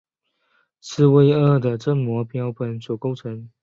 [0.79, 3.51] 刺猬鳄的正模标本所构成。